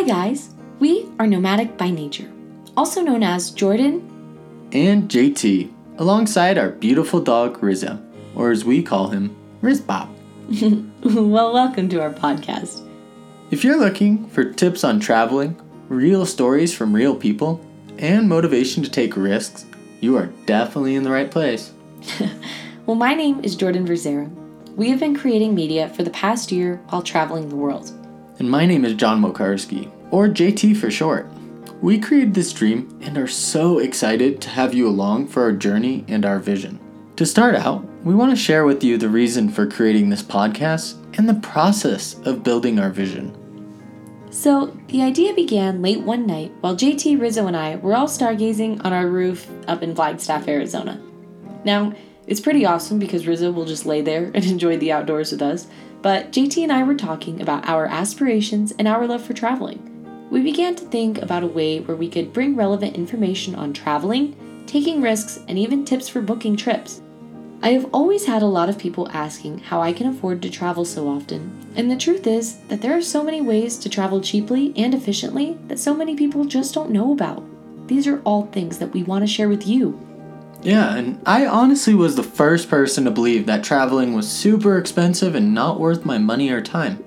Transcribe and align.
Hi, 0.00 0.06
guys. 0.06 0.54
We 0.78 1.10
are 1.18 1.26
nomadic 1.26 1.76
by 1.76 1.90
nature, 1.90 2.32
also 2.74 3.02
known 3.02 3.22
as 3.22 3.50
Jordan 3.50 4.00
and 4.72 5.10
JT, 5.10 5.70
alongside 5.98 6.56
our 6.56 6.70
beautiful 6.70 7.20
dog 7.20 7.62
Rizzo, 7.62 8.02
or 8.34 8.50
as 8.50 8.64
we 8.64 8.82
call 8.82 9.08
him, 9.08 9.36
Rizbop. 9.60 10.08
well, 11.04 11.52
welcome 11.52 11.90
to 11.90 12.00
our 12.00 12.14
podcast. 12.14 12.80
If 13.50 13.62
you're 13.62 13.78
looking 13.78 14.26
for 14.30 14.50
tips 14.50 14.84
on 14.84 15.00
traveling, 15.00 15.60
real 15.90 16.24
stories 16.24 16.74
from 16.74 16.96
real 16.96 17.14
people, 17.14 17.62
and 17.98 18.26
motivation 18.26 18.82
to 18.82 18.90
take 18.90 19.18
risks, 19.18 19.66
you 20.00 20.16
are 20.16 20.32
definitely 20.46 20.94
in 20.94 21.02
the 21.02 21.10
right 21.10 21.30
place. 21.30 21.74
well, 22.86 22.96
my 22.96 23.12
name 23.12 23.44
is 23.44 23.54
Jordan 23.54 23.86
Verzera. 23.86 24.34
We 24.76 24.88
have 24.88 25.00
been 25.00 25.14
creating 25.14 25.54
media 25.54 25.90
for 25.90 26.04
the 26.04 26.10
past 26.10 26.50
year 26.50 26.80
while 26.88 27.02
traveling 27.02 27.50
the 27.50 27.56
world. 27.56 27.92
And 28.40 28.50
my 28.50 28.64
name 28.64 28.86
is 28.86 28.94
John 28.94 29.20
Mokarski, 29.20 29.92
or 30.10 30.26
JT 30.26 30.74
for 30.78 30.90
short. 30.90 31.30
We 31.82 32.00
created 32.00 32.32
this 32.32 32.54
dream 32.54 32.98
and 33.02 33.18
are 33.18 33.28
so 33.28 33.80
excited 33.80 34.40
to 34.40 34.48
have 34.48 34.72
you 34.72 34.88
along 34.88 35.28
for 35.28 35.42
our 35.42 35.52
journey 35.52 36.06
and 36.08 36.24
our 36.24 36.38
vision. 36.38 36.80
To 37.16 37.26
start 37.26 37.54
out, 37.54 37.84
we 38.02 38.14
want 38.14 38.30
to 38.30 38.42
share 38.42 38.64
with 38.64 38.82
you 38.82 38.96
the 38.96 39.10
reason 39.10 39.50
for 39.50 39.66
creating 39.66 40.08
this 40.08 40.22
podcast 40.22 40.96
and 41.18 41.28
the 41.28 41.34
process 41.46 42.18
of 42.24 42.42
building 42.42 42.78
our 42.78 42.88
vision. 42.88 43.36
So, 44.30 44.74
the 44.88 45.02
idea 45.02 45.34
began 45.34 45.82
late 45.82 46.00
one 46.00 46.26
night 46.26 46.50
while 46.62 46.74
JT 46.74 47.20
Rizzo 47.20 47.46
and 47.46 47.56
I 47.56 47.76
were 47.76 47.94
all 47.94 48.06
stargazing 48.06 48.82
on 48.86 48.94
our 48.94 49.06
roof 49.06 49.50
up 49.68 49.82
in 49.82 49.94
Flagstaff, 49.94 50.48
Arizona. 50.48 50.98
Now, 51.66 51.92
it's 52.30 52.40
pretty 52.40 52.64
awesome 52.64 52.98
because 52.98 53.26
Rizzo 53.26 53.50
will 53.50 53.66
just 53.66 53.84
lay 53.84 54.00
there 54.00 54.30
and 54.32 54.44
enjoy 54.46 54.78
the 54.78 54.92
outdoors 54.92 55.32
with 55.32 55.42
us, 55.42 55.66
but 56.00 56.32
JT 56.32 56.62
and 56.62 56.72
I 56.72 56.82
were 56.84 56.94
talking 56.94 57.42
about 57.42 57.68
our 57.68 57.84
aspirations 57.84 58.72
and 58.78 58.88
our 58.88 59.06
love 59.06 59.22
for 59.22 59.34
traveling 59.34 59.90
we 60.30 60.40
began 60.40 60.76
to 60.76 60.84
think 60.84 61.18
about 61.18 61.42
a 61.42 61.48
way 61.48 61.80
where 61.80 61.96
we 61.96 62.08
could 62.08 62.32
bring 62.32 62.54
relevant 62.54 62.94
information 62.94 63.56
on 63.56 63.72
traveling, 63.72 64.64
taking 64.66 65.02
risks, 65.02 65.40
and 65.48 65.58
even 65.58 65.84
tips 65.84 66.08
for 66.08 66.22
booking 66.22 66.56
trips. 66.56 67.02
I 67.62 67.70
have 67.70 67.92
always 67.92 68.24
had 68.24 68.40
a 68.40 68.46
lot 68.46 68.68
of 68.68 68.78
people 68.78 69.10
asking 69.10 69.58
how 69.58 69.82
I 69.82 69.92
can 69.92 70.06
afford 70.06 70.40
to 70.42 70.50
travel 70.50 70.84
so 70.84 71.08
often, 71.08 71.50
and 71.74 71.90
the 71.90 71.96
truth 71.96 72.26
is 72.26 72.58
that 72.68 72.80
there 72.80 72.96
are 72.96 73.02
so 73.02 73.22
many 73.22 73.42
ways 73.42 73.76
to 73.78 73.88
travel 73.88 74.20
cheaply 74.20 74.72
and 74.76 74.94
efficiently 74.94 75.58
that 75.66 75.78
so 75.78 75.94
many 75.94 76.14
people 76.14 76.44
just 76.44 76.72
don't 76.72 76.90
know 76.90 77.12
about. 77.12 77.44
These 77.88 78.06
are 78.06 78.22
all 78.22 78.46
things 78.46 78.78
that 78.78 78.92
we 78.92 79.02
want 79.02 79.22
to 79.24 79.26
share 79.26 79.48
with 79.48 79.66
you. 79.66 79.98
Yeah, 80.62 80.94
and 80.94 81.22
I 81.24 81.46
honestly 81.46 81.94
was 81.94 82.16
the 82.16 82.22
first 82.22 82.68
person 82.68 83.04
to 83.04 83.10
believe 83.10 83.46
that 83.46 83.64
traveling 83.64 84.12
was 84.12 84.30
super 84.30 84.76
expensive 84.76 85.34
and 85.34 85.54
not 85.54 85.80
worth 85.80 86.04
my 86.04 86.18
money 86.18 86.50
or 86.50 86.60
time. 86.60 87.02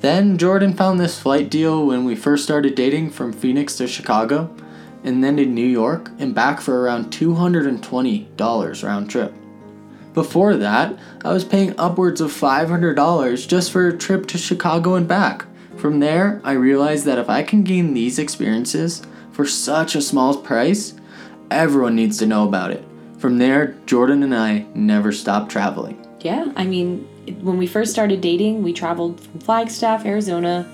Then 0.00 0.36
Jordan 0.36 0.74
found 0.74 1.00
this 1.00 1.18
flight 1.18 1.50
deal 1.50 1.86
when 1.86 2.04
we 2.04 2.14
first 2.14 2.44
started 2.44 2.74
dating 2.74 3.10
from 3.10 3.32
Phoenix 3.32 3.76
to 3.76 3.86
Chicago, 3.86 4.54
and 5.02 5.24
then 5.24 5.38
to 5.38 5.46
New 5.46 5.66
York 5.66 6.10
and 6.18 6.34
back 6.34 6.60
for 6.60 6.82
around 6.82 7.10
$220 7.10 8.84
round 8.84 9.10
trip. 9.10 9.34
Before 10.12 10.56
that, 10.56 10.98
I 11.24 11.32
was 11.32 11.44
paying 11.44 11.78
upwards 11.78 12.20
of 12.20 12.32
$500 12.32 13.48
just 13.48 13.70
for 13.70 13.88
a 13.88 13.96
trip 13.96 14.26
to 14.26 14.36
Chicago 14.36 14.94
and 14.94 15.08
back. 15.08 15.46
From 15.76 16.00
there, 16.00 16.42
I 16.44 16.52
realized 16.52 17.06
that 17.06 17.18
if 17.18 17.30
I 17.30 17.42
can 17.44 17.62
gain 17.62 17.94
these 17.94 18.18
experiences 18.18 19.02
for 19.32 19.46
such 19.46 19.94
a 19.94 20.02
small 20.02 20.36
price, 20.36 20.94
everyone 21.50 21.96
needs 21.96 22.18
to 22.18 22.26
know 22.26 22.46
about 22.46 22.72
it. 22.72 22.84
From 23.20 23.36
there, 23.36 23.74
Jordan 23.84 24.22
and 24.22 24.34
I 24.34 24.64
never 24.72 25.12
stopped 25.12 25.52
traveling. 25.52 26.06
Yeah, 26.20 26.50
I 26.56 26.64
mean, 26.64 27.06
when 27.42 27.58
we 27.58 27.66
first 27.66 27.92
started 27.92 28.22
dating, 28.22 28.62
we 28.62 28.72
traveled 28.72 29.20
from 29.20 29.40
Flagstaff, 29.40 30.06
Arizona, 30.06 30.66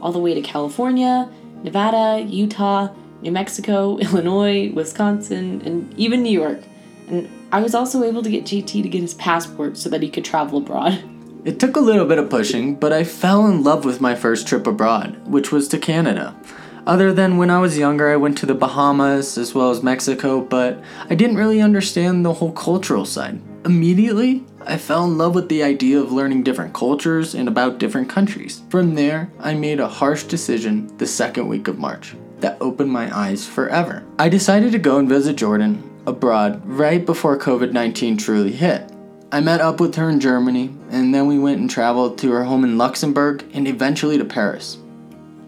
all 0.00 0.10
the 0.10 0.18
way 0.18 0.34
to 0.34 0.40
California, 0.40 1.30
Nevada, 1.62 2.26
Utah, 2.28 2.88
New 3.20 3.30
Mexico, 3.30 3.98
Illinois, 4.00 4.72
Wisconsin, 4.72 5.62
and 5.64 5.94
even 5.96 6.24
New 6.24 6.32
York. 6.32 6.58
And 7.06 7.30
I 7.52 7.62
was 7.62 7.72
also 7.72 8.02
able 8.02 8.24
to 8.24 8.30
get 8.30 8.46
JT 8.46 8.82
to 8.82 8.88
get 8.88 9.00
his 9.00 9.14
passport 9.14 9.76
so 9.76 9.88
that 9.88 10.02
he 10.02 10.10
could 10.10 10.24
travel 10.24 10.58
abroad. 10.58 11.02
It 11.44 11.58
took 11.58 11.74
a 11.74 11.80
little 11.80 12.04
bit 12.06 12.18
of 12.18 12.30
pushing, 12.30 12.76
but 12.76 12.92
I 12.92 13.02
fell 13.02 13.48
in 13.48 13.64
love 13.64 13.84
with 13.84 14.00
my 14.00 14.14
first 14.14 14.46
trip 14.46 14.64
abroad, 14.64 15.26
which 15.26 15.50
was 15.50 15.66
to 15.68 15.78
Canada. 15.78 16.36
Other 16.84 17.12
than 17.12 17.36
when 17.36 17.48
I 17.48 17.60
was 17.60 17.78
younger, 17.78 18.10
I 18.10 18.16
went 18.16 18.36
to 18.38 18.46
the 18.46 18.54
Bahamas 18.54 19.38
as 19.38 19.54
well 19.54 19.70
as 19.70 19.84
Mexico, 19.84 20.40
but 20.40 20.82
I 21.08 21.14
didn't 21.14 21.36
really 21.36 21.60
understand 21.60 22.24
the 22.24 22.32
whole 22.32 22.50
cultural 22.50 23.04
side. 23.04 23.40
Immediately, 23.64 24.44
I 24.66 24.78
fell 24.78 25.04
in 25.04 25.16
love 25.16 25.36
with 25.36 25.48
the 25.48 25.62
idea 25.62 26.00
of 26.00 26.10
learning 26.10 26.42
different 26.42 26.74
cultures 26.74 27.36
and 27.36 27.46
about 27.46 27.78
different 27.78 28.08
countries. 28.08 28.62
From 28.68 28.96
there, 28.96 29.30
I 29.38 29.54
made 29.54 29.78
a 29.78 29.86
harsh 29.86 30.24
decision 30.24 30.90
the 30.98 31.06
second 31.06 31.46
week 31.46 31.68
of 31.68 31.78
March 31.78 32.16
that 32.40 32.58
opened 32.60 32.90
my 32.90 33.16
eyes 33.16 33.46
forever. 33.46 34.02
I 34.18 34.28
decided 34.28 34.72
to 34.72 34.78
go 34.80 34.98
and 34.98 35.08
visit 35.08 35.36
Jordan 35.36 35.88
abroad 36.06 36.60
right 36.66 37.06
before 37.06 37.38
COVID 37.38 37.72
19 37.72 38.16
truly 38.16 38.50
hit. 38.50 38.90
I 39.30 39.40
met 39.40 39.60
up 39.60 39.80
with 39.80 39.94
her 39.94 40.10
in 40.10 40.18
Germany, 40.18 40.74
and 40.90 41.14
then 41.14 41.26
we 41.28 41.38
went 41.38 41.60
and 41.60 41.70
traveled 41.70 42.18
to 42.18 42.32
her 42.32 42.42
home 42.42 42.64
in 42.64 42.76
Luxembourg 42.76 43.44
and 43.54 43.68
eventually 43.68 44.18
to 44.18 44.24
Paris. 44.24 44.78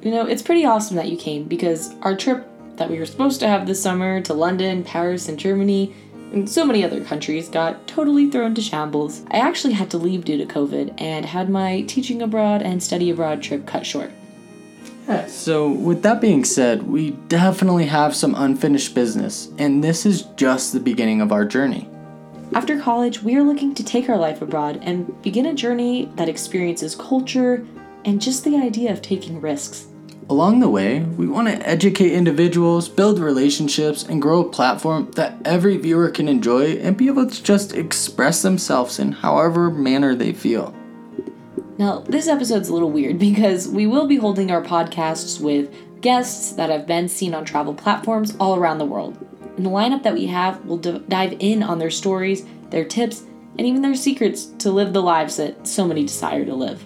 You 0.05 0.11
know, 0.11 0.27
it's 0.27 0.43
pretty 0.43 0.67
awesome 0.67 0.97
that 0.97 1.09
you 1.09 1.17
came 1.17 1.45
because 1.45 1.95
our 2.03 2.15
trip 2.15 2.47
that 2.77 2.91
we 2.91 2.99
were 2.99 3.07
supposed 3.07 3.41
to 3.41 3.49
have 3.49 3.67
this 3.67 3.83
summer 3.83 4.21
to 4.21 4.35
London, 4.35 4.85
Paris, 4.85 5.31
and 5.31 5.39
Germany 5.39 5.95
and 6.35 6.51
so 6.51 6.67
many 6.67 6.85
other 6.85 7.03
countries 7.03 7.49
got 7.49 7.87
totally 7.87 8.29
thrown 8.29 8.55
to 8.57 8.61
shambles. 8.61 9.23
I 9.31 9.39
actually 9.39 9.73
had 9.73 9.91
to 9.93 9.99
leave 9.99 10.27
due 10.27 10.37
to 10.37 10.45
COVID 10.45 11.01
and 11.01 11.25
had 11.25 11.49
my 11.49 11.83
teaching 11.83 12.21
abroad 12.21 12.61
and 12.61 12.83
study 12.83 13.09
abroad 13.09 13.41
trip 13.43 13.67
cut 13.67 13.87
short. 13.87 14.11
Yeah, 15.09 15.27
so 15.27 15.71
with 15.71 16.03
that 16.03 16.21
being 16.21 16.45
said, 16.45 16.83
we 16.83 17.13
definitely 17.29 17.87
have 17.87 18.15
some 18.15 18.35
unfinished 18.35 18.95
business, 18.95 19.49
and 19.59 19.83
this 19.83 20.05
is 20.05 20.23
just 20.37 20.75
the 20.75 20.81
beginning 20.81 21.23
of 21.23 21.33
our 21.33 21.47
journey. 21.47 21.89
After 22.53 22.79
college, 22.79 23.23
we 23.23 23.37
are 23.37 23.43
looking 23.43 23.75
to 23.75 23.85
take 23.85 24.11
our 24.11 24.19
life 24.19 24.43
abroad 24.43 24.81
and 24.83 25.23
begin 25.23 25.47
a 25.47 25.55
journey 25.55 26.11
that 26.17 26.29
experiences 26.29 26.95
culture 26.95 27.67
and 28.05 28.21
just 28.21 28.45
the 28.45 28.57
idea 28.57 28.93
of 28.93 29.01
taking 29.01 29.41
risks. 29.41 29.87
Along 30.31 30.61
the 30.61 30.71
way, 30.71 31.01
we 31.01 31.27
want 31.27 31.49
to 31.49 31.69
educate 31.69 32.13
individuals, 32.13 32.89
build 32.89 33.19
relationships, 33.19 34.05
and 34.05 34.23
grow 34.23 34.41
a 34.41 34.49
platform 34.49 35.11
that 35.13 35.37
every 35.45 35.77
viewer 35.77 36.09
can 36.09 36.29
enjoy 36.29 36.77
and 36.79 36.97
be 36.97 37.09
able 37.09 37.29
to 37.29 37.43
just 37.43 37.75
express 37.75 38.41
themselves 38.41 38.99
in 38.99 39.13
however 39.13 39.71
manner 39.71 40.15
they 40.15 40.33
feel. 40.33 40.75
Now, 41.77 41.99
this 41.99 42.29
episode's 42.29 42.69
a 42.69 42.73
little 42.73 42.91
weird 42.91 43.19
because 43.31 43.69
we 43.69 43.87
will 43.87 44.07
be 44.07 44.17
holding 44.17 44.51
our 44.51 44.63
podcasts 44.63 45.41
with 45.41 45.75
guests 46.01 46.53
that 46.53 46.71
have 46.71 46.87
been 46.87 47.09
seen 47.09 47.35
on 47.35 47.45
travel 47.45 47.75
platforms 47.75 48.35
all 48.41 48.57
around 48.57 48.79
the 48.79 48.85
world. 48.87 49.19
And 49.57 49.67
the 49.67 49.71
lineup 49.71 50.03
that 50.05 50.15
we 50.15 50.27
have 50.27 50.65
will 50.65 50.79
d- 50.79 51.03
dive 51.09 51.37
in 51.39 51.63
on 51.63 51.79
their 51.79 51.91
stories, 51.91 52.47
their 52.71 52.85
tips, 52.85 53.25
and 53.59 53.67
even 53.67 53.83
their 53.83 53.95
secrets 53.95 54.47
to 54.59 54.71
live 54.71 54.93
the 54.93 55.03
lives 55.03 55.37
that 55.37 55.67
so 55.67 55.87
many 55.87 56.05
desire 56.05 56.45
to 56.45 56.55
live. 56.55 56.85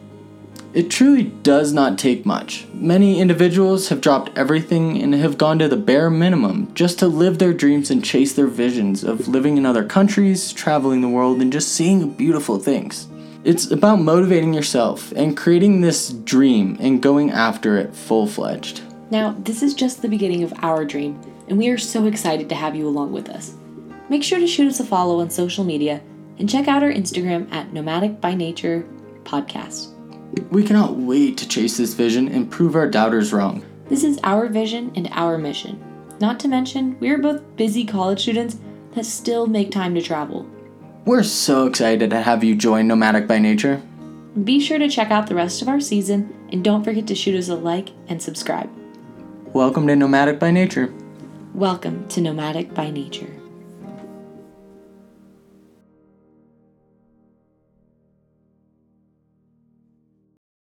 It 0.74 0.90
truly 0.90 1.24
does 1.24 1.72
not 1.72 1.98
take 1.98 2.26
much. 2.26 2.66
Many 2.74 3.20
individuals 3.20 3.88
have 3.88 4.02
dropped 4.02 4.36
everything 4.36 5.02
and 5.02 5.14
have 5.14 5.38
gone 5.38 5.58
to 5.60 5.68
the 5.68 5.78
bare 5.78 6.10
minimum 6.10 6.72
just 6.74 6.98
to 6.98 7.06
live 7.06 7.38
their 7.38 7.54
dreams 7.54 7.90
and 7.90 8.04
chase 8.04 8.34
their 8.34 8.46
visions 8.46 9.02
of 9.02 9.28
living 9.28 9.56
in 9.56 9.64
other 9.64 9.84
countries, 9.84 10.52
traveling 10.52 11.00
the 11.00 11.08
world, 11.08 11.40
and 11.40 11.50
just 11.52 11.72
seeing 11.72 12.10
beautiful 12.10 12.58
things. 12.58 13.08
It's 13.44 13.70
about 13.70 14.00
motivating 14.00 14.52
yourself 14.52 15.10
and 15.12 15.36
creating 15.36 15.80
this 15.80 16.10
dream 16.10 16.76
and 16.80 17.02
going 17.02 17.30
after 17.30 17.78
it 17.78 17.94
full 17.94 18.26
fledged. 18.26 18.82
Now, 19.10 19.34
this 19.38 19.62
is 19.62 19.72
just 19.72 20.02
the 20.02 20.08
beginning 20.08 20.42
of 20.42 20.52
our 20.58 20.84
dream, 20.84 21.18
and 21.48 21.56
we 21.56 21.70
are 21.70 21.78
so 21.78 22.06
excited 22.06 22.50
to 22.50 22.54
have 22.54 22.76
you 22.76 22.86
along 22.86 23.12
with 23.12 23.30
us. 23.30 23.54
Make 24.10 24.22
sure 24.22 24.38
to 24.38 24.46
shoot 24.46 24.68
us 24.68 24.80
a 24.80 24.84
follow 24.84 25.20
on 25.20 25.30
social 25.30 25.64
media 25.64 26.02
and 26.38 26.48
check 26.48 26.68
out 26.68 26.82
our 26.82 26.92
Instagram 26.92 27.50
at 27.52 27.72
Nomadic 27.72 28.20
by 28.20 28.34
Nature 28.34 28.86
Podcast. 29.24 29.97
We 30.50 30.62
cannot 30.62 30.96
wait 30.96 31.38
to 31.38 31.48
chase 31.48 31.78
this 31.78 31.94
vision 31.94 32.28
and 32.28 32.50
prove 32.50 32.74
our 32.74 32.88
doubters 32.88 33.32
wrong. 33.32 33.64
This 33.88 34.04
is 34.04 34.20
our 34.24 34.46
vision 34.46 34.92
and 34.94 35.08
our 35.12 35.38
mission. 35.38 35.82
Not 36.20 36.38
to 36.40 36.48
mention, 36.48 36.98
we 37.00 37.08
are 37.10 37.18
both 37.18 37.42
busy 37.56 37.84
college 37.86 38.20
students 38.20 38.58
that 38.92 39.06
still 39.06 39.46
make 39.46 39.70
time 39.70 39.94
to 39.94 40.02
travel. 40.02 40.46
We're 41.06 41.22
so 41.22 41.66
excited 41.66 42.10
to 42.10 42.20
have 42.20 42.44
you 42.44 42.54
join 42.54 42.86
Nomadic 42.86 43.26
by 43.26 43.38
Nature. 43.38 43.80
Be 44.44 44.60
sure 44.60 44.78
to 44.78 44.88
check 44.88 45.10
out 45.10 45.28
the 45.28 45.34
rest 45.34 45.62
of 45.62 45.68
our 45.68 45.80
season 45.80 46.34
and 46.52 46.62
don't 46.62 46.84
forget 46.84 47.06
to 47.06 47.14
shoot 47.14 47.34
us 47.34 47.48
a 47.48 47.54
like 47.54 47.90
and 48.08 48.20
subscribe. 48.20 48.68
Welcome 49.54 49.86
to 49.86 49.96
Nomadic 49.96 50.38
by 50.38 50.50
Nature. 50.50 50.92
Welcome 51.54 52.06
to 52.08 52.20
Nomadic 52.20 52.74
by 52.74 52.90
Nature. 52.90 53.37